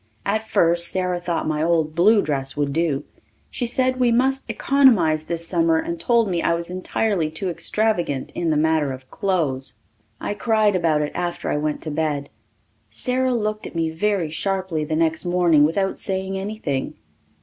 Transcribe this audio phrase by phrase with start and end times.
[0.25, 3.03] At first Sara thought my old blue dress would do.
[3.51, 8.31] She said we must economize this summer and told me I was entirely too extravagant
[8.31, 9.75] in the matter of clothes.
[10.19, 12.31] I cried about it after I went to bed.
[12.89, 16.95] Sara looked at me very sharply the next morning without saying anything.